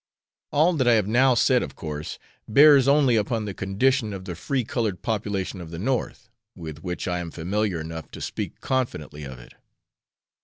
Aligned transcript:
All 0.49 0.73
that 0.77 0.87
I 0.87 0.93
have 0.93 1.05
now 1.07 1.35
said 1.35 1.61
of 1.61 1.75
course 1.75 2.17
bears 2.47 2.87
only 2.87 3.15
upon 3.17 3.45
the 3.45 3.53
condition 3.53 4.13
of 4.13 4.25
the 4.25 4.33
free 4.33 4.63
coloured 4.63 5.03
population 5.03 5.61
of 5.61 5.69
the 5.69 5.77
North, 5.77 6.27
with 6.55 6.79
which 6.81 7.07
I 7.07 7.19
am 7.19 7.29
familiar 7.29 7.79
enough 7.81 8.09
to 8.13 8.21
speak 8.21 8.61
confidently 8.61 9.21
of 9.25 9.37
it. 9.37 9.53